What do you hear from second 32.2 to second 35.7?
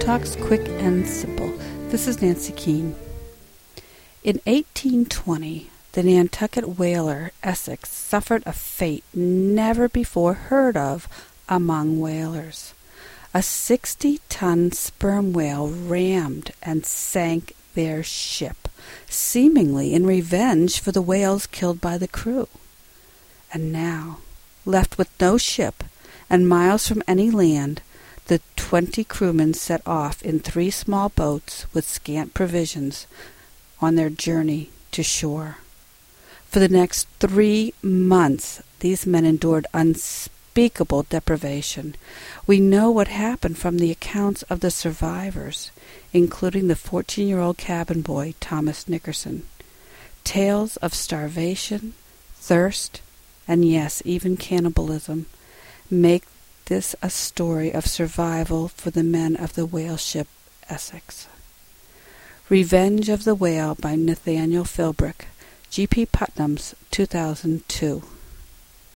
provisions on their journey to shore.